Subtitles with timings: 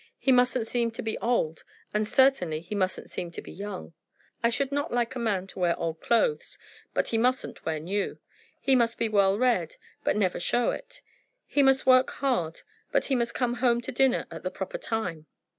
[0.17, 1.63] He mustn't seem to be old,
[1.93, 3.93] and certainly he mustn't seem to be young.
[4.41, 6.57] I should not like a man to wear old clothes,
[6.91, 8.17] but he mustn't wear new.
[8.59, 11.03] He must be well read, but never show it.
[11.45, 12.61] He must work hard,
[12.91, 15.27] but he must come home to dinner at the proper time."